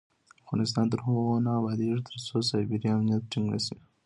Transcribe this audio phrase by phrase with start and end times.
[0.43, 3.75] افغانستان تر هغو نه ابادیږي، ترڅو سایبري امنیت ټینګ نشي.